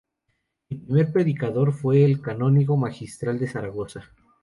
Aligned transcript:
El 0.69 0.79
primer 0.79 1.11
predicador 1.13 1.73
fue 1.73 2.03
el 2.03 2.21
Canónigo 2.21 2.75
Magistral 2.75 3.37
de 3.37 3.47
Zaragoza. 3.47 4.03